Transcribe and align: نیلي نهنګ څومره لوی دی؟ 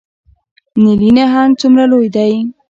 نیلي 0.81 1.09
نهنګ 1.17 1.51
څومره 1.61 1.83
لوی 1.91 2.07
دی؟ 2.15 2.33